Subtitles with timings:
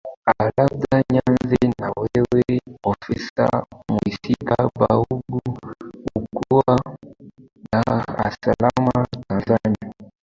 [0.29, 3.47] aa labda nianze na wewe profesa
[3.89, 5.39] mwesiga baregu
[6.19, 6.75] ukiwa
[7.69, 8.83] dar es salam
[9.27, 9.89] tanzania